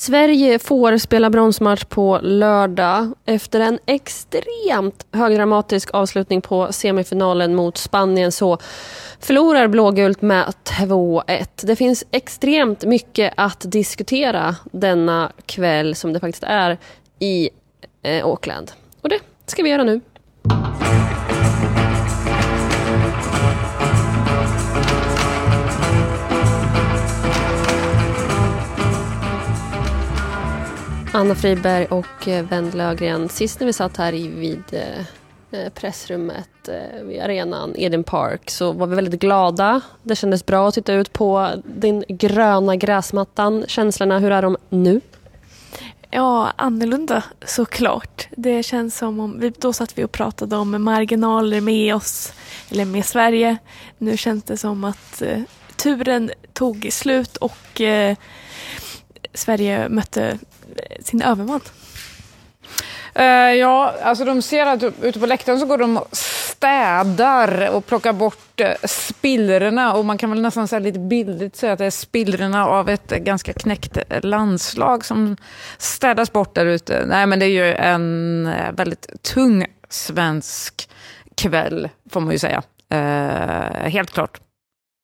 [0.00, 8.32] Sverige får spela bronsmatch på lördag efter en extremt högdramatisk avslutning på semifinalen mot Spanien
[8.32, 8.58] så
[9.20, 11.46] förlorar blågult med 2-1.
[11.62, 16.78] Det finns extremt mycket att diskutera denna kväll som det faktiskt är
[17.18, 17.50] i
[18.02, 18.72] eh, Auckland.
[19.00, 20.00] Och det ska vi göra nu.
[31.12, 33.28] Anna Friberg och eh, Wendela Ögren, Lögren.
[33.28, 36.48] Sist när vi satt här vid eh, eh, pressrummet
[37.02, 39.80] vid arenan Eden Park så var vi väldigt glada.
[40.02, 43.64] Det kändes bra att titta ut på den gröna gräsmattan.
[43.68, 45.00] Känslorna, hur är de nu?
[46.10, 48.28] Ja, annorlunda såklart.
[48.36, 52.32] Det känns som om, vi, då satt vi och pratade om marginaler med oss,
[52.70, 53.56] eller med Sverige.
[53.98, 55.40] Nu känns det som att eh,
[55.76, 58.16] turen tog slut och eh,
[59.34, 60.38] Sverige mötte
[61.00, 61.60] sin överman?
[63.18, 67.86] Uh, ja, alltså de ser att ute på läktaren så går de och städar och
[67.86, 71.84] plockar bort uh, spillrorna och man kan väl nästan säga lite bildligt säga att det
[71.84, 75.36] är spillrorna av ett uh, ganska knäckt landslag som
[75.78, 77.04] städas bort där ute.
[77.06, 80.88] Nej, men det är ju en uh, väldigt tung svensk
[81.34, 82.62] kväll, får man ju säga.
[83.90, 84.40] helt klart.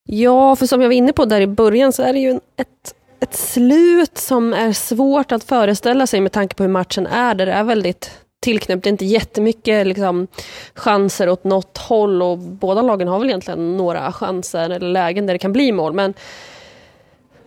[0.08, 2.40] Ja, för som jag var inne på där i början så är det ju en,
[2.56, 7.34] ett ett slut som är svårt att föreställa sig med tanke på hur matchen är.
[7.34, 8.82] Där det är väldigt tillknäppt.
[8.82, 10.26] Det är inte jättemycket liksom,
[10.74, 15.34] chanser åt något håll och båda lagen har väl egentligen några chanser eller lägen där
[15.34, 15.92] det kan bli mål.
[15.92, 16.14] Men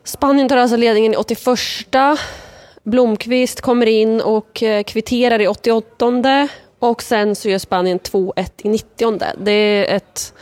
[0.03, 1.47] Spanien tar alltså ledningen i 81.
[2.83, 6.47] Blomqvist kommer in och eh, kvitterar i 88
[6.79, 9.19] och sen så gör Spanien 2-1 i 90.
[9.37, 10.33] Det är ett,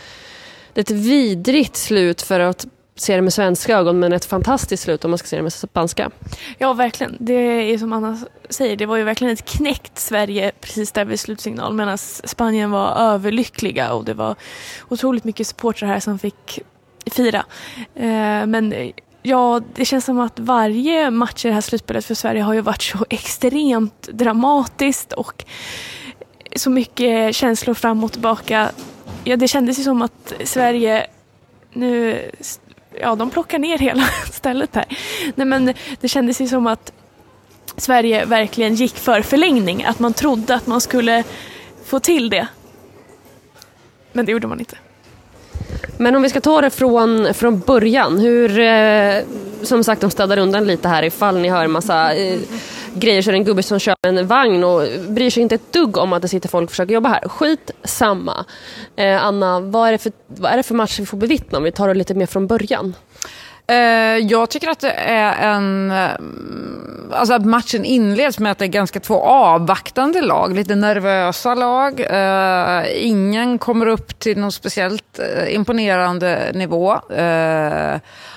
[0.73, 2.65] det är ett vidrigt slut för att
[2.99, 5.53] se det med svenska ögon men ett fantastiskt slut om man ska se det med
[5.53, 6.11] spanska.
[6.57, 7.17] Ja verkligen.
[7.19, 8.17] Det är som Anna
[8.49, 12.95] säger, det var ju verkligen ett knäckt Sverige precis där vid slutsignal medan Spanien var
[12.95, 14.35] överlyckliga och det var
[14.89, 16.59] otroligt mycket supportrar här som fick
[17.11, 17.45] fira.
[17.95, 18.91] Eh, men
[19.21, 22.61] Ja, det känns som att varje match i det här slutspelet för Sverige har ju
[22.61, 25.45] varit så extremt dramatiskt och
[26.55, 28.71] så mycket känslor fram och tillbaka.
[29.23, 31.07] Ja, det kändes ju som att Sverige
[31.73, 32.21] nu
[33.01, 34.85] ja, de plockar ner hela stället här.
[35.35, 36.91] Nej, men det kändes ju som att
[37.77, 39.83] Sverige verkligen gick för förlängning.
[39.83, 41.23] Att man trodde att man skulle
[41.85, 42.47] få till det.
[44.11, 44.77] Men det gjorde man inte.
[45.97, 48.19] Men om vi ska ta det från, från början.
[48.19, 49.23] Hur, eh,
[49.61, 52.39] som sagt, de städar undan lite här ifall ni hör en massa eh,
[52.99, 55.73] grejer så är det en gubbe som kör en vagn och bryr sig inte ett
[55.73, 57.29] dugg om att det sitter folk och försöker jobba här.
[57.29, 58.45] Skit samma.
[58.95, 61.63] Eh, Anna, vad är, det för, vad är det för match vi får bevittna om
[61.63, 62.93] vi tar det lite mer från början?
[63.69, 65.91] Eh, jag tycker att det är en...
[65.91, 66.09] Eh,
[67.11, 71.99] alltså att matchen inleds med att det är ganska två avvaktande lag, lite nervösa lag.
[71.99, 76.99] Eh, ingen kommer upp till någon speciellt eh, imponerande nivå.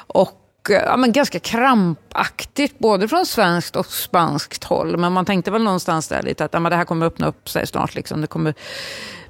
[0.07, 4.97] Och Eh, ja, men ganska krampaktigt, både från svenskt och spanskt håll.
[4.97, 7.49] Men man tänkte väl någonstans där lite att ja, men det här kommer öppna upp
[7.49, 7.95] sig snart.
[7.95, 8.21] Liksom.
[8.21, 8.55] Det kommer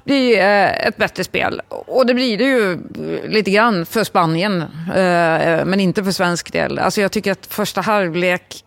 [0.03, 1.61] bli eh, ett bättre spel.
[1.69, 2.79] Och det blir det ju
[3.27, 4.61] lite grann för Spanien,
[4.95, 6.79] eh, men inte för svensk del.
[6.79, 8.63] Alltså jag tycker att första halvlek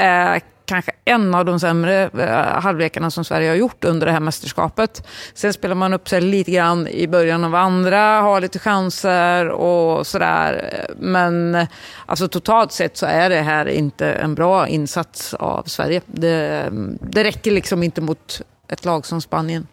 [0.00, 4.20] eh, kanske en av de sämre eh, halvlekarna som Sverige har gjort under det här
[4.20, 5.06] mästerskapet.
[5.34, 10.06] Sen spelar man upp sig lite grann i början av andra, har lite chanser och
[10.06, 10.86] sådär.
[10.98, 11.68] Men eh,
[12.06, 16.00] alltså, totalt sett så är det här inte en bra insats av Sverige.
[16.06, 16.68] Det,
[17.00, 19.66] det räcker liksom inte mot ett lag som Spanien.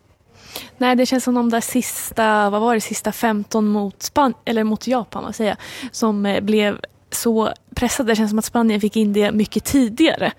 [0.77, 4.63] Nej, det känns som de där sista, vad var det, sista 15 mot, Span eller
[4.63, 5.57] mot Japan, vad säger
[5.91, 6.79] som eh, blev
[7.11, 8.11] så pressade.
[8.11, 10.31] Det känns som att Spanien fick in det mycket tidigare.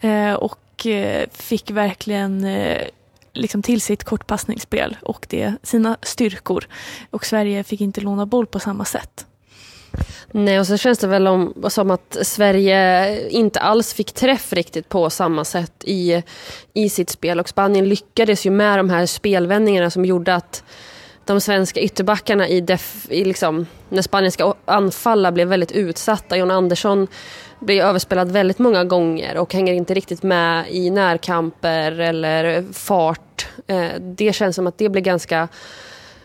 [0.00, 2.82] Eh, och eh, fick verkligen eh,
[3.32, 6.68] liksom till sitt kortpassningsspel och det, sina styrkor.
[7.10, 9.26] Och Sverige fick inte låna boll på samma sätt.
[10.30, 14.88] Nej, och så känns det väl om, som att Sverige inte alls fick träff riktigt
[14.88, 16.22] på samma sätt i,
[16.72, 17.40] i sitt spel.
[17.40, 20.64] Och Spanien lyckades ju med de här spelvändningarna som gjorde att
[21.24, 26.36] de svenska ytterbackarna i, def, i liksom, när Spanien ska anfalla blev väldigt utsatta.
[26.36, 27.06] John Andersson
[27.60, 33.48] blir överspelad väldigt många gånger och hänger inte riktigt med i närkamper eller fart.
[33.66, 35.48] Eh, det känns som att det blir ganska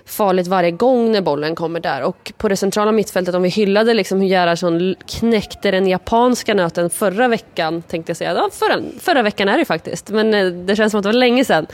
[0.08, 2.04] farligt varje gång när bollen kommer där.
[2.04, 6.90] Och på det centrala mittfältet, om vi hyllade liksom hur Gerhardsson knäckte den japanska nöten
[6.90, 8.34] förra veckan, tänkte jag säga.
[8.34, 11.14] Ja, förra, förra veckan är det faktiskt, men eh, det känns som att det var
[11.14, 11.68] länge sedan.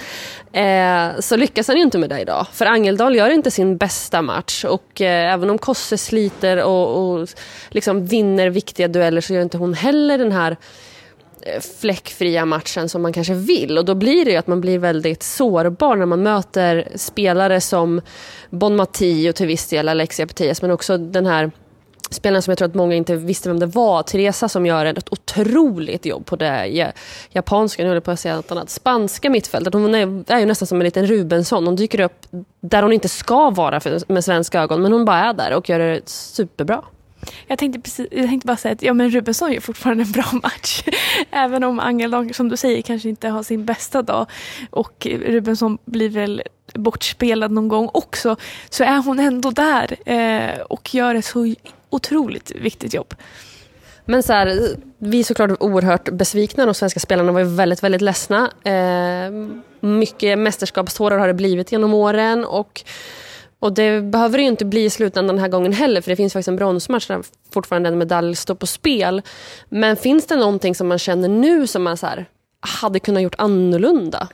[0.53, 2.47] Eh, så lyckas han ju inte med det idag.
[2.51, 7.29] För Angeldal gör inte sin bästa match och eh, även om Kosse sliter och, och
[7.69, 10.57] liksom vinner viktiga dueller så gör inte hon heller den här
[11.45, 13.77] Eh, fläckfria matchen som man kanske vill.
[13.77, 18.01] Och då blir det ju att man blir väldigt sårbar när man möter spelare som
[18.49, 21.51] Bon Mati och till viss del Alexia Petias, men också den här
[22.09, 25.13] spelaren som jag tror att många inte visste vem det var, Teresa som gör ett
[25.13, 26.93] otroligt jobb på det
[27.29, 29.73] japanska, nu håller jag på att säga något annat, spanska mittfältet.
[29.73, 31.65] Hon är, är ju nästan som en liten Rubensson.
[31.65, 32.25] Hon dyker upp
[32.61, 35.69] där hon inte ska vara för, med svenska ögon, men hon bara är där och
[35.69, 36.83] gör det superbra.
[37.47, 40.25] Jag tänkte, precis, jag tänkte bara säga att ja, men Rubensson gör fortfarande en bra
[40.43, 40.83] match.
[41.31, 44.27] Även om Angel, som du säger, kanske inte har sin bästa dag
[44.69, 46.43] och Rubensson blir väl
[46.73, 48.35] bortspelad någon gång också,
[48.69, 51.55] så är hon ändå där eh, och gör ett så
[51.89, 53.13] otroligt viktigt jobb.
[54.05, 54.59] Men så här,
[54.97, 56.65] vi är såklart oerhört besvikna.
[56.65, 58.51] De svenska spelarna var ju väldigt, väldigt ledsna.
[58.63, 59.31] Eh,
[59.79, 62.45] mycket mästerskapstårar har det blivit genom åren.
[62.45, 62.83] Och,
[63.63, 66.01] och det behöver ju inte bli i slutändan den här gången heller.
[66.01, 67.21] För det finns faktiskt en bronsmatch där
[67.53, 69.21] fortfarande en medalj står på spel.
[69.69, 72.25] Men finns det någonting som man känner nu som man så här,
[72.81, 74.27] hade kunnat gjort annorlunda?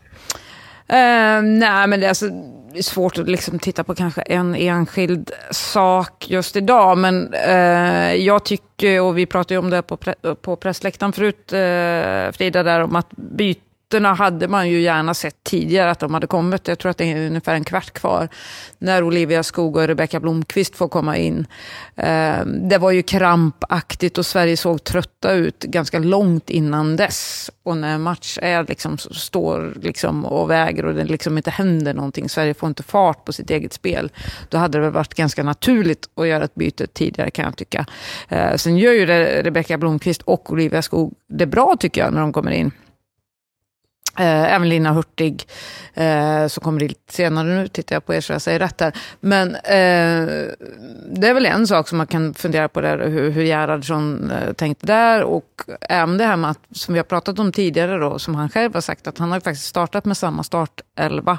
[0.93, 2.27] Uh, nej, men det är, alltså,
[2.73, 6.97] det är svårt att liksom titta på kanske en enskild sak just idag.
[6.97, 11.53] Men uh, jag tycker, och vi pratade ju om det på, pre på pressläktaren förut,
[11.53, 16.13] uh, Frida, där om att byta bytena hade man ju gärna sett tidigare att de
[16.13, 16.67] hade kommit.
[16.67, 18.29] Jag tror att det är ungefär en kvart kvar
[18.79, 21.47] när Olivia Skog och Rebecka Blomqvist får komma in.
[21.95, 27.51] Eh, det var ju krampaktigt och Sverige såg trötta ut ganska långt innan dess.
[27.63, 32.29] Och när match är liksom, står liksom och väger och det liksom inte händer någonting,
[32.29, 34.11] Sverige får inte fart på sitt eget spel,
[34.49, 37.85] då hade det väl varit ganska naturligt att göra ett byte tidigare kan jag tycka.
[38.29, 42.33] Eh, sen gör ju Rebecka Blomqvist och Olivia Skog det bra tycker jag när de
[42.33, 42.71] kommer in.
[44.17, 45.47] Eh, även Lina Hurtig,
[45.93, 48.93] eh, som kommer lite senare nu, tittar jag på er så jag säger rätt här.
[49.19, 50.51] Men eh,
[51.11, 54.53] det är väl en sak som man kan fundera på där, hur, hur Gerhardsson eh,
[54.53, 55.23] tänkte där.
[55.23, 58.49] Och även det här med att, som vi har pratat om tidigare då, som han
[58.49, 61.37] själv har sagt, att han har faktiskt startat med samma startelva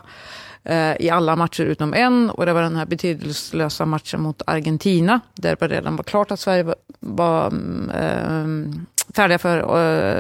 [0.65, 2.31] eh, i alla matcher utom en.
[2.31, 6.41] Och det var den här betydelselösa matchen mot Argentina, där det redan var klart att
[6.41, 9.59] Sverige var, var mm, eh, färdiga för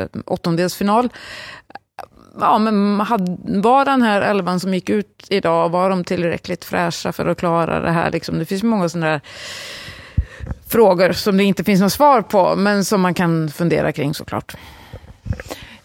[0.03, 1.09] eh, åttondelsfinal
[2.41, 2.97] ja, men
[3.63, 7.81] var den här elvan som gick ut idag, var de tillräckligt fräscha för att klara
[7.81, 8.11] det här?
[8.11, 9.21] Liksom, det finns många sådana där
[10.69, 14.57] frågor som det inte finns något svar på, men som man kan fundera kring såklart.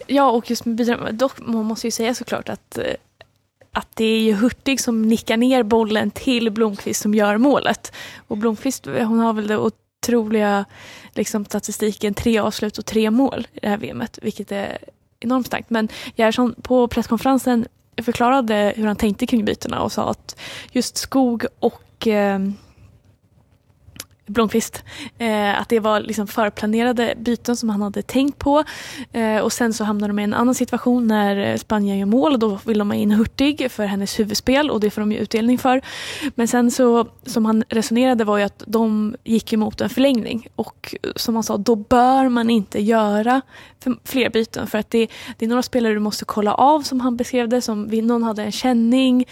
[0.07, 2.83] Ja, och just med bidrag, dock man måste ju säga såklart att eh,
[3.71, 7.91] att det är ju Hurtig som nickar ner bollen till Blomqvist som gör målet.
[8.27, 10.65] Och Blomqvist hon har väl det otroliga
[11.13, 14.77] liksom, statistiken tre avslut och tre mål i det här VMet, vilket är
[15.19, 15.69] enormt starkt.
[15.69, 17.67] Men Gerhardsson på presskonferensen
[18.01, 20.39] förklarade hur han tänkte kring bytena och sa att
[20.71, 22.39] just skog och eh,
[24.27, 24.83] Blomqvist.
[25.17, 28.63] Eh, att det var liksom förplanerade byten som han hade tänkt på.
[29.11, 32.33] Eh, och sen så hamnade de i en annan situation när eh, Spanien gör mål
[32.33, 35.17] och då vill de ha in Hurtig för hennes huvudspel och det får de ju
[35.17, 35.81] utdelning för.
[36.35, 40.95] Men sen så som han resonerade var ju att de gick emot en förlängning och
[41.03, 43.41] eh, som han sa då bör man inte göra
[44.03, 45.07] fler byten för att det,
[45.37, 47.61] det är några spelare du måste kolla av som han beskrev det.
[47.61, 49.25] Som, någon hade en känning,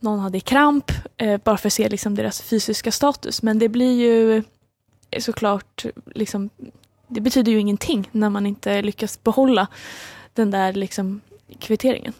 [0.00, 3.42] någon hade kramp eh, bara för att se liksom deras fysiska status.
[3.42, 4.21] Men det blir ju
[5.18, 5.84] såklart,
[6.14, 6.50] liksom,
[7.08, 9.66] det betyder ju ingenting när man inte lyckas behålla
[10.34, 11.20] den där liksom,
[11.58, 12.12] kvitteringen.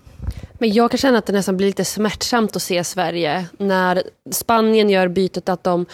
[0.53, 4.91] Men jag kan känna att det nästan blir lite smärtsamt att se Sverige när Spanien
[4.91, 5.87] gör bytet att de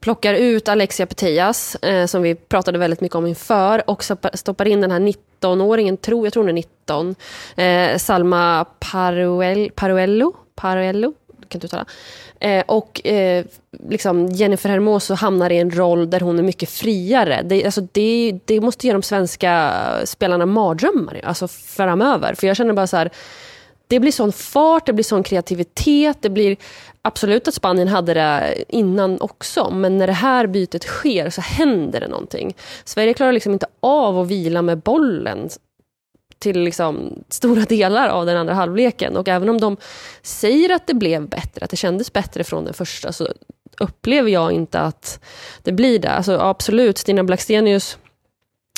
[0.00, 4.04] plockar ut Alexia Putellas, eh, som vi pratade väldigt mycket om inför, och
[4.34, 7.14] stoppar in den här 19-åringen, tror, jag tror hon är 19,
[7.56, 11.14] eh, Salma Paruel, Paruello, Paruello
[11.48, 11.86] kan inte uttala.
[12.40, 13.44] Eh, och eh,
[13.88, 17.42] liksom Jennifer Hermoso hamnar i en roll där hon är mycket friare.
[17.44, 19.72] Det, alltså det, det måste ge de svenska
[20.04, 22.34] spelarna mardrömmar alltså framöver.
[22.34, 23.10] För jag känner bara så här,
[23.88, 26.56] det blir sån fart, det blir sån kreativitet, det blir
[27.02, 32.00] absolut att Spanien hade det innan också, men när det här bytet sker så händer
[32.00, 32.56] det någonting.
[32.84, 35.48] Sverige klarar liksom inte av att vila med bollen
[36.38, 39.16] till liksom stora delar av den andra halvleken.
[39.16, 39.76] Och även om de
[40.22, 43.28] säger att det blev bättre, att det kändes bättre från den första, så
[43.80, 45.20] upplever jag inte att
[45.62, 46.10] det blir det.
[46.10, 47.98] Alltså absolut, Stina Blackstenius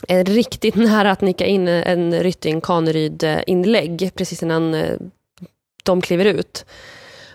[0.09, 4.97] är riktigt nära att nicka in en Rytting Kaneryd-inlägg eh, precis innan eh,
[5.85, 6.65] de kliver ut.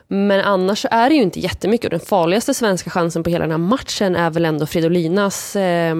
[0.08, 1.86] Men annars är det ju inte jättemycket.
[1.86, 5.96] Och den farligaste svenska chansen på hela den här matchen är väl ändå Fridolinas eh,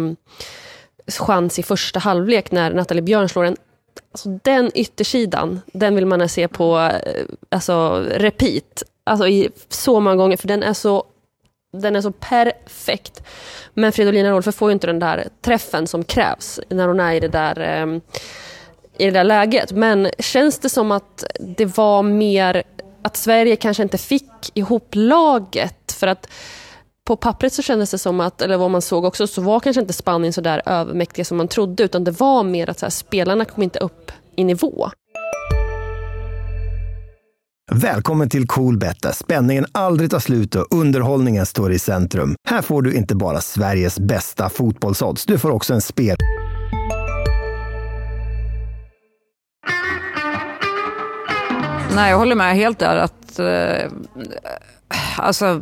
[1.08, 3.58] chans i första halvlek när Nathalie Björn slår en
[4.12, 8.84] Alltså den yttersidan, den vill man se på eh, alltså, repeat.
[9.04, 11.04] Alltså i så många gånger, för den är så,
[11.74, 13.24] den är så perfekt.
[13.74, 17.20] Men Fridolina Rolfö får ju inte den där träffen som krävs när hon är i
[17.20, 18.00] det där eh,
[18.98, 19.72] i det där läget.
[19.72, 22.64] Men känns det som att det var mer
[23.02, 25.92] att Sverige kanske inte fick ihop laget?
[25.92, 26.28] För att
[27.08, 29.82] på pappret så kändes det som att, eller vad man såg också, så var kanske
[29.82, 32.92] inte Spanien så där övermäktiga som man trodde, utan det var mer att så här,
[32.92, 34.90] spelarna kom inte upp i nivå.
[37.72, 42.36] Välkommen till Coolbet där spänningen aldrig tar slut och underhållningen står i centrum.
[42.50, 46.18] Här får du inte bara Sveriges bästa fotbollsodds, du får också en spel...
[51.96, 52.96] Nej, jag håller med helt där.
[52.98, 53.92] att eh,
[55.18, 55.62] alltså,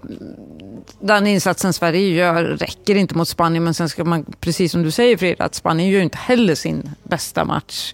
[1.00, 3.64] den insatsen Sverige gör räcker inte mot Spanien.
[3.64, 6.90] Men sen ska man, precis som du säger Frida, att Spanien gör inte heller sin
[7.04, 7.94] bästa match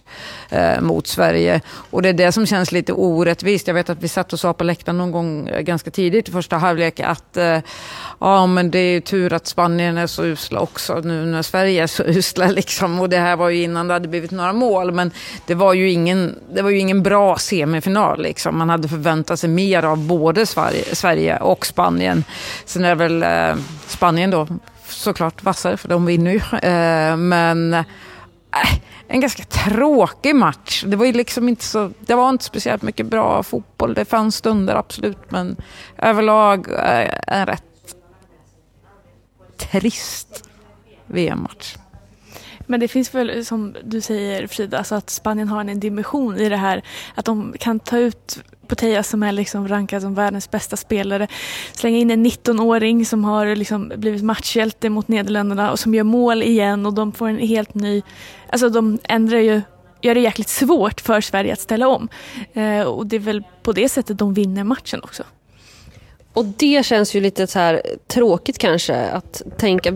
[0.50, 1.62] eh, mot Sverige.
[1.68, 3.68] Och det är det som känns lite orättvist.
[3.68, 6.32] Jag vet att vi satt och sa på läktaren någon gång eh, ganska tidigt i
[6.32, 7.60] första halvlek att eh,
[8.20, 11.88] ja, men det är tur att Spanien är så usla också nu när Sverige är
[11.88, 12.48] så usla.
[12.48, 13.00] Liksom.
[13.00, 14.92] Och det här var ju innan det hade blivit några mål.
[14.92, 15.12] Men
[15.46, 18.22] det var ju ingen, det var ju ingen bra semifinal.
[18.22, 18.58] Liksom.
[18.58, 22.24] Man hade förväntat sig mer av både Sverige, Sverige och Spanien.
[22.66, 24.48] Sen är väl eh, Spanien då
[24.88, 26.42] såklart vassare, för de vinner ju.
[26.70, 27.86] Eh, men eh,
[29.08, 30.84] en ganska tråkig match.
[30.88, 33.94] Det var ju liksom inte så, det var inte speciellt mycket bra fotboll.
[33.94, 35.56] Det fanns stunder absolut, men
[35.98, 37.64] överlag eh, en rätt
[39.58, 40.50] trist
[41.06, 41.76] VM-match.
[42.66, 46.50] Men det finns väl som du säger Frida, alltså att Spanien har en dimension i
[46.50, 46.82] det här.
[47.16, 51.28] Att de kan ta ut Putellas som är liksom rankad som världens bästa spelare.
[51.74, 56.44] Slänga in en 19-åring som har liksom blivit matchhjälte mot Nederländerna och som gör mål
[56.44, 58.02] igen och de får en helt ny...
[58.50, 59.62] Alltså de ändrar ju
[60.02, 62.10] gör det jäkligt svårt för Sverige att ställa om.
[62.54, 65.24] Eh, och det är väl på det sättet de vinner matchen också.
[66.36, 69.94] Och det känns ju lite så här tråkigt kanske att tänka.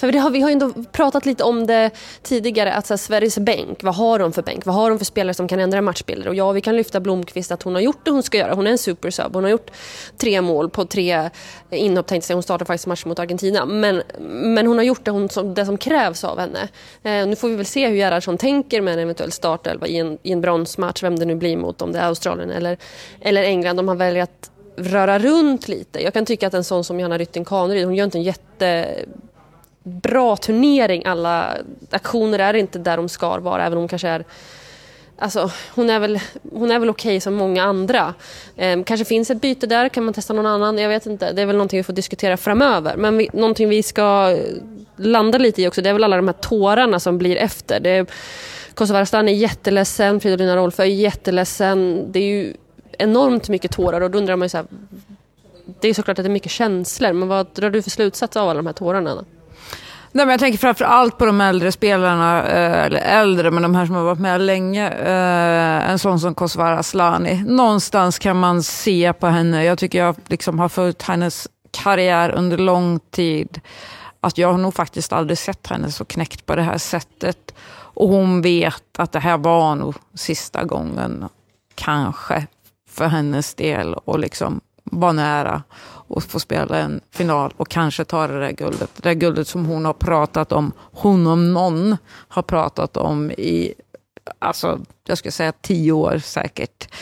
[0.00, 1.90] För det har, vi har ändå pratat lite om det
[2.22, 2.72] tidigare.
[2.72, 4.66] Att så här, Sveriges bänk, vad har de för bänk?
[4.66, 6.28] Vad har de för spelare som kan ändra matchbilder?
[6.28, 8.54] Och ja, vi kan lyfta Blomqvist att hon har gjort det hon ska göra.
[8.54, 9.34] Hon är en supersub.
[9.34, 9.70] Hon har gjort
[10.16, 11.30] tre mål på tre
[11.70, 12.36] inhopp tänkte jag.
[12.36, 13.66] Hon startade faktiskt matchen mot Argentina.
[13.66, 16.68] Men, men hon har gjort det, hon, som, det som krävs av henne.
[17.02, 20.18] Eh, nu får vi väl se hur Gerhardsson tänker med en eventuell startelva i en,
[20.22, 21.02] i en bronsmatch.
[21.02, 22.78] Vem det nu blir mot, om det är Australien eller,
[23.20, 23.80] eller England.
[23.80, 26.02] Om han väljer att röra runt lite.
[26.02, 28.22] Jag kan tycka att en sån som Johanna Rytting Kaneryd, hon gör inte en
[29.82, 31.02] jättebra turnering.
[31.06, 31.56] Alla
[31.90, 34.24] aktioner är inte där de ska vara, även om hon kanske är
[35.20, 36.20] Alltså, hon är väl,
[36.52, 38.14] hon är väl okej okay som många andra.
[38.56, 40.78] Eh, kanske finns ett byte där, kan man testa någon annan?
[40.78, 41.32] Jag vet inte.
[41.32, 42.96] Det är väl någonting vi får diskutera framöver.
[42.96, 44.38] Men vi, någonting vi ska eh,
[44.96, 47.80] landa lite i också, det är väl alla de här tårarna som blir efter.
[47.80, 48.10] Det
[48.74, 52.06] Kosovare är jätteledsen, Fridolina Rolfö är jätteledsen.
[52.12, 52.54] Det är ju
[52.98, 54.66] enormt mycket tårar och då undrar man ju så här,
[55.80, 58.48] det är såklart att det är mycket känslor, men vad drar du för slutsats av
[58.48, 59.24] alla de här tårarna?
[60.12, 63.74] Nej, men jag tänker framför allt på de äldre spelarna, eh, eller äldre, men de
[63.74, 64.88] här som har varit med länge.
[64.90, 67.44] Eh, en sån som Kosovare Asllani.
[67.46, 72.58] Någonstans kan man se på henne, jag tycker jag liksom har följt hennes karriär under
[72.58, 73.60] lång tid,
[74.20, 77.54] att jag har nog faktiskt aldrig sett henne så knäckt på det här sättet.
[77.70, 81.28] Och hon vet att det här var nog sista gången,
[81.74, 82.46] kanske,
[82.98, 85.62] för hennes del och liksom vara nära
[86.08, 88.90] och få spela en final och kanske ta det där guldet.
[88.96, 91.96] Det där guldet som hon har pratat om, hon om någon
[92.28, 93.74] har pratat om i,
[94.38, 96.94] alltså jag skulle säga tio år säkert.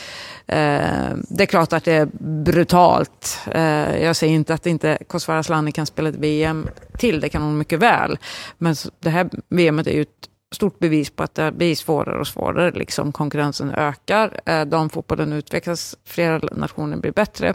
[0.46, 2.08] Eh, det är klart att det är
[2.44, 3.38] brutalt.
[3.50, 7.42] Eh, jag säger inte att inte Kosovare Asllani kan spela ett VM till, det kan
[7.42, 8.18] hon mycket väl.
[8.58, 12.26] Men det här VMet är ju ett stort bevis på att det blir svårare och
[12.26, 12.70] svårare.
[12.70, 17.54] Liksom konkurrensen ökar, eh, damfotbollen utvecklas, flera nationer blir bättre.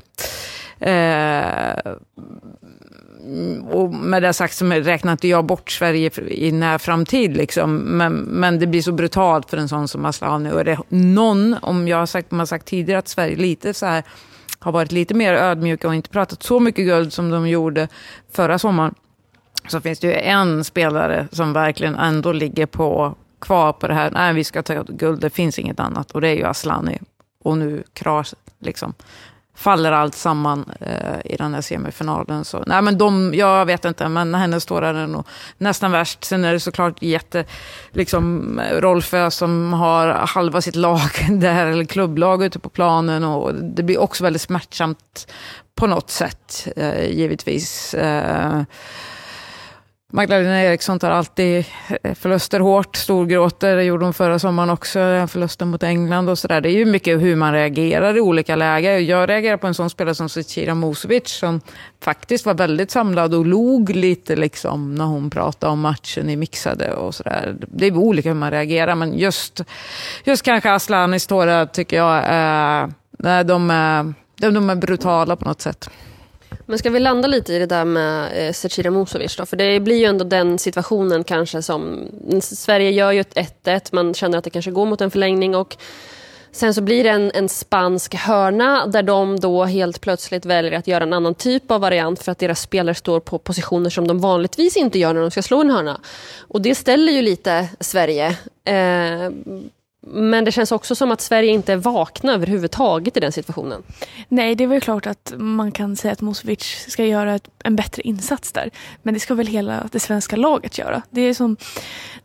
[0.80, 1.94] Eh,
[3.70, 7.38] och med det sagt så räknar inte jag bort Sverige i när framtid.
[7.38, 7.76] Liksom.
[7.76, 10.52] Men, men det blir så brutalt för en sån som Asllani.
[10.52, 13.74] Och är det någon, om jag har sagt, man har sagt tidigare att Sverige lite
[13.74, 14.04] så här,
[14.60, 17.88] har varit lite mer ödmjuka och inte pratat så mycket guld som de gjorde
[18.32, 18.96] förra sommaren
[19.72, 24.12] så finns det ju en spelare som verkligen ändå ligger på, kvar på det här,
[24.12, 26.12] nej vi ska ta guld, det finns inget annat.
[26.12, 27.00] Och det är ju Aslani.
[27.44, 28.94] Och nu kras, liksom,
[29.56, 32.46] faller allt samman eh, i den här semifinalen.
[32.46, 36.24] Så, nej men de, jag vet inte, men hennes tårar är nog nästan värst.
[36.24, 37.46] Sen är det såklart jätte,
[37.92, 43.24] liksom Rolfö som har halva sitt lag där, eller klubblag ute på planen.
[43.24, 45.32] Och det blir också väldigt smärtsamt
[45.76, 47.94] på något sätt, eh, givetvis.
[47.94, 48.62] Eh,
[50.14, 51.66] Magdalena Eriksson tar alltid
[52.04, 56.62] eh, förluster hårt, storgråter, det gjorde hon förra sommaren också, förlusten mot England och sådär.
[56.62, 59.06] Det är ju mycket hur man reagerar i olika lägen.
[59.06, 61.62] Jag reagerar på en sån spelare som Zecira Musovic som
[62.04, 66.94] faktiskt var väldigt samlad och log lite liksom när hon pratade om matchen i mixade
[66.94, 67.56] och sådär.
[67.60, 69.62] Det är olika hur man reagerar, men just,
[70.24, 72.90] just kanske Aslanis tårar tycker jag, eh,
[73.44, 74.14] de, är,
[74.52, 75.90] de är brutala på något sätt.
[76.66, 79.46] Men ska vi landa lite i det där med eh, Zecira Musovic då?
[79.46, 82.08] För det blir ju ändå den situationen kanske som...
[82.42, 85.78] Sverige gör ju ett 1-1, man känner att det kanske går mot en förlängning och
[86.52, 90.88] sen så blir det en, en spansk hörna där de då helt plötsligt väljer att
[90.88, 94.20] göra en annan typ av variant för att deras spelare står på positioner som de
[94.20, 96.02] vanligtvis inte gör när de ska slå en hörna.
[96.40, 98.28] Och det ställer ju lite Sverige.
[98.66, 99.32] Eh,
[100.08, 103.84] men det känns också som att Sverige inte är vakna överhuvudtaget i den situationen.
[104.28, 107.76] Nej, det är väl klart att man kan säga att Musovic ska göra ett, en
[107.76, 108.70] bättre insats där.
[109.04, 111.02] Men det ska väl hela det svenska laget göra.
[111.10, 111.58] Det är, som,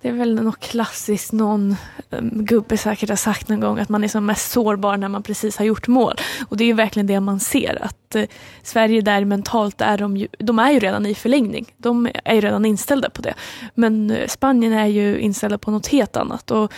[0.00, 1.76] det är väl något klassiskt, någon
[2.10, 5.22] um, gubbe säkert har sagt någon gång att man är som mest sårbar när man
[5.22, 6.14] precis har gjort mål.
[6.48, 7.82] Och det är ju verkligen det man ser.
[7.82, 8.24] Att uh,
[8.62, 11.74] Sverige där mentalt är de ju, de är ju redan i förlängning.
[11.76, 13.34] De är ju redan inställda på det.
[13.74, 16.50] Men uh, Spanien är ju inställda på något helt annat.
[16.50, 16.72] Och,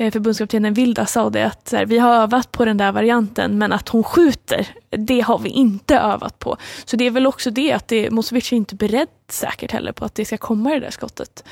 [0.00, 3.72] uh, förbundskaptenen Vilda sa det att här, vi har övat på den där varianten men
[3.72, 6.56] att hon skjuter, det har vi inte övat på.
[6.84, 10.04] Så det är väl också det att det, Mosovic är inte beredd säkert heller på
[10.04, 11.44] att det ska komma det där skottet.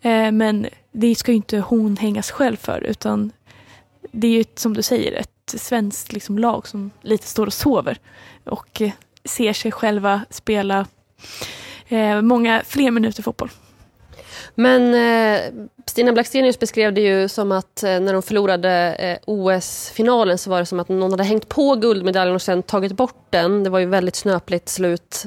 [0.00, 3.32] Eh, men det ska ju inte hon hängas själv för utan
[4.12, 7.98] det är ju som du säger ett svenskt liksom, lag som lite står och sover
[8.44, 8.90] och eh,
[9.24, 10.86] ser sig själva spela
[11.88, 13.50] eh, många fler minuter fotboll.
[14.54, 20.38] Men eh, Stina Blackstenius beskrev det ju som att eh, när de förlorade eh, OS-finalen
[20.38, 23.64] så var det som att någon hade hängt på guldmedaljen och sen tagit bort den.
[23.64, 25.26] Det var ju väldigt snöpligt slut.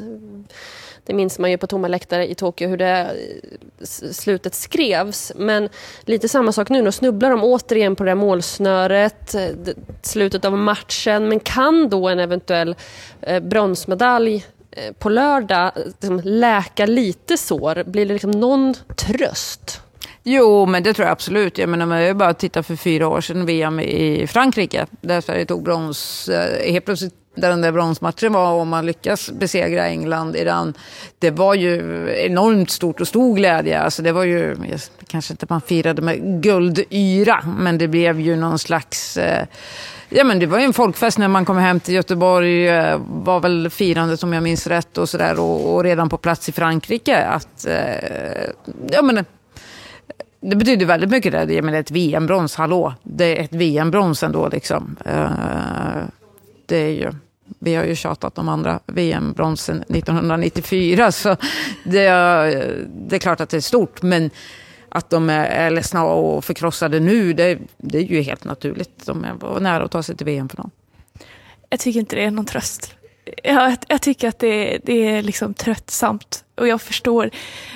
[1.05, 5.32] Det minns man ju på tomma läktare i Tokyo hur det eh, slutet skrevs.
[5.36, 5.70] Men
[6.01, 9.50] lite samma sak nu, nu snubblar de återigen på det här målsnöret, eh,
[10.01, 11.29] slutet av matchen.
[11.29, 12.75] Men kan då en eventuell
[13.22, 17.84] eh, bronsmedalj Eh, på lördag liksom, läka lite sår?
[17.84, 19.82] Blir det liksom någon tröst?
[20.24, 21.58] Jo, men det tror jag absolut.
[21.58, 25.63] Jag menar, man bara titta för fyra år sedan, VM i Frankrike, där Sverige tog
[25.63, 26.30] brons.
[26.30, 30.74] Eh, helt plötsligt där den där bronsmatchen var och man lyckas besegra England i den.
[31.20, 33.79] Det var ju enormt stort och stor glädje.
[33.79, 34.55] Alltså det var ju,
[35.07, 39.48] kanske inte man firade med guldyra, men det blev ju någon slags eh,
[40.09, 42.70] Ja, men det var ju en folkfest när man kom hem till Göteborg.
[42.70, 45.39] Eh, var väl firandet om jag minns rätt och sådär.
[45.39, 47.25] Och, och, redan på plats i Frankrike.
[47.25, 48.50] Att, eh,
[48.92, 49.24] ja, men, eh,
[50.42, 51.31] det betyder väldigt mycket.
[51.31, 51.53] Det.
[51.53, 52.94] Jag menar, ett VM-brons, hallå.
[53.03, 54.50] Det är ett VM-brons ändå.
[54.50, 54.96] Liksom.
[55.05, 56.03] Eh,
[56.66, 57.11] det är ju,
[57.59, 61.11] vi har ju tjatat om andra VM-bronsen 1994.
[61.11, 61.35] Så
[61.83, 64.01] det, eh, det är klart att det är stort.
[64.01, 64.29] Men
[64.96, 69.06] att de är ledsna och förkrossade nu, det, det är ju helt naturligt.
[69.06, 70.70] De var nära att ta sig till VM-final.
[71.70, 72.96] Jag tycker inte det är någon tröst.
[73.44, 76.44] Jag, jag tycker att det, det är liksom tröttsamt.
[76.56, 77.29] Och jag förstår.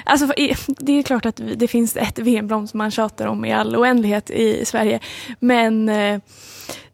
[0.06, 0.34] Alltså,
[0.66, 4.66] det är klart att det finns ett VM-brons man tjatar om i all oändlighet i
[4.66, 5.00] Sverige.
[5.40, 6.20] Men eh,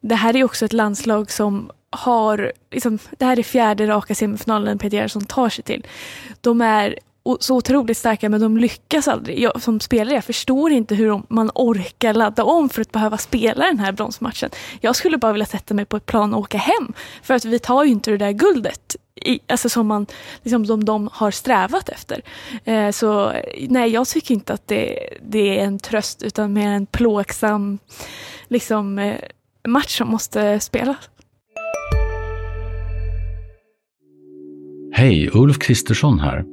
[0.02, 4.80] det här är också ett landslag som har, liksom, det här är fjärde raka semifinalen
[4.80, 5.88] Peter Gerhardsson tar sig till.
[6.42, 7.00] De är
[7.40, 9.40] så otroligt starka men de lyckas aldrig.
[9.40, 13.18] Jag, som spelare jag förstår inte hur de, man orkar ladda om för att behöva
[13.18, 14.50] spela den här bronsmatchen.
[14.82, 16.94] Jag skulle bara vilja sätta mig på ett plan och åka hem.
[17.24, 20.06] För att vi tar ju inte det där guldet i, alltså som, man,
[20.44, 22.22] liksom, som de har strävat efter.
[22.64, 23.34] Eh, så
[23.70, 27.80] nej, jag tycker inte att det, det är en tröst utan mer en plågsam
[28.48, 29.16] liksom, eh,
[29.68, 30.98] match som måste spelas.
[34.96, 36.53] Hej, Ulf Kristersson här.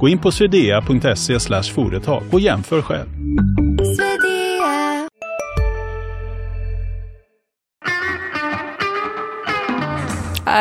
[0.00, 1.40] Gå in på swedea.se
[1.74, 3.08] företag och jämför själv.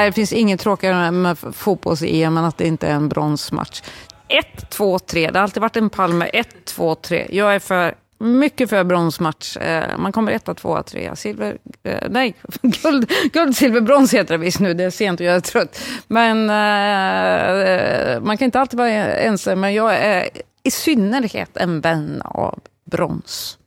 [0.05, 3.81] det finns inget tråkigare med fotbolls-EM än att det inte är en bronsmatch.
[4.27, 5.31] 1, 2, 3.
[5.31, 6.25] Det har alltid varit en Palme.
[6.25, 7.27] 1, 2, 3.
[7.29, 9.57] Jag är för mycket för bronsmatch.
[9.57, 11.57] Eh, man kommer etta, tvåa, trea, silver...
[11.83, 14.73] Eh, nej, guld, guld, silver, brons heter det visst nu.
[14.73, 15.79] Det är sent och jag är trött.
[16.07, 19.55] Men eh, man kan inte alltid vara ense.
[19.55, 20.29] Men jag är
[20.63, 22.59] i synnerhet en vän av
[22.91, 23.57] brons.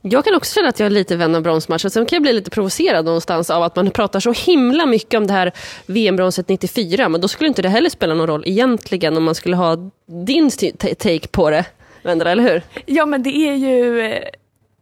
[0.00, 1.88] Jag kan också känna att jag är lite vän av bronsmatcher.
[1.88, 5.26] Sen kan jag bli lite provocerad någonstans av att man pratar så himla mycket om
[5.26, 5.52] det här
[5.86, 7.08] VM-bronset 94.
[7.08, 10.50] Men då skulle inte det heller spela någon roll egentligen om man skulle ha din
[10.98, 11.64] take på det.
[12.02, 12.62] Vendela, eller hur?
[12.86, 14.28] Ja, men det är ju eh,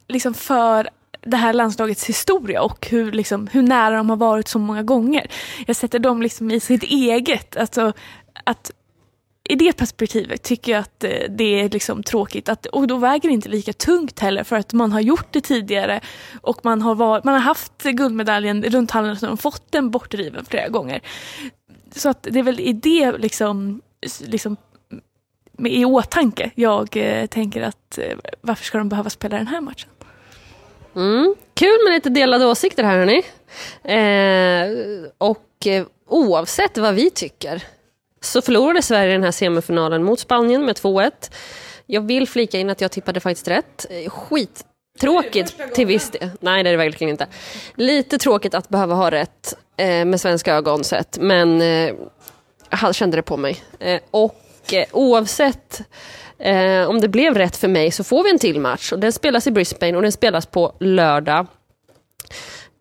[0.08, 0.88] liksom för
[1.22, 5.30] det här landslagets historia och hur, liksom, hur nära de har varit så många gånger.
[5.66, 7.92] Jag sätter dem liksom i sitt eget, alltså
[8.44, 8.70] att
[9.44, 12.48] i det perspektivet tycker jag att eh, det är liksom tråkigt.
[12.48, 15.40] Att, och då väger det inte lika tungt heller för att man har gjort det
[15.40, 16.00] tidigare
[16.40, 20.68] och man har, var, man har haft guldmedaljen runt halsen och fått den bortriven flera
[20.68, 21.00] gånger.
[21.94, 23.80] Så att det är väl i det liksom,
[24.20, 24.56] liksom
[25.66, 29.88] i åtanke jag eh, tänker att eh, varför ska de behöva spela den här matchen?
[30.96, 31.34] Mm.
[31.54, 33.22] Kul med lite delade åsikter här hörni.
[33.84, 37.62] Eh, och eh, oavsett vad vi tycker
[38.20, 41.10] så förlorade Sverige den här semifinalen mot Spanien med 2-1.
[41.86, 43.86] Jag vill flika in att jag tippade faktiskt rätt.
[43.90, 46.30] Eh, Skittråkigt till viss del.
[46.40, 47.26] Nej, det är det verkligen inte.
[47.74, 51.94] Lite tråkigt att behöva ha rätt eh, med svenska ögon sett, men eh,
[52.82, 53.62] jag kände det på mig.
[53.78, 54.36] Eh, och
[54.72, 55.82] eh, oavsett
[56.38, 59.12] eh, om det blev rätt för mig så får vi en till match och den
[59.12, 61.46] spelas i Brisbane och den spelas på lördag.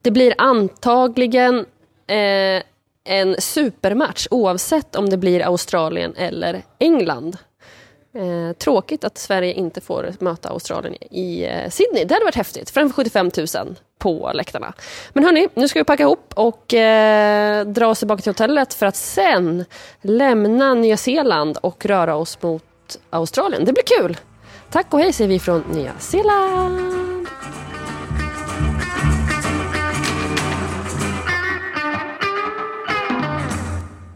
[0.01, 1.65] Det blir antagligen
[2.07, 2.63] eh,
[3.03, 7.37] en supermatch oavsett om det blir Australien eller England.
[8.13, 12.05] Eh, tråkigt att Sverige inte får möta Australien i eh, Sydney.
[12.05, 12.69] Det hade varit häftigt.
[12.69, 14.73] Framför 75 000 på läktarna.
[15.13, 18.85] Men hörni, nu ska vi packa ihop och eh, dra oss tillbaka till hotellet för
[18.85, 19.65] att sen
[20.01, 22.63] lämna Nya Zeeland och röra oss mot
[23.09, 23.65] Australien.
[23.65, 24.17] Det blir kul!
[24.71, 26.99] Tack och hej säger vi från Nya Zeeland!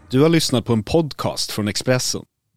[0.10, 2.22] Du har lyssnat på en podcast från Expressen.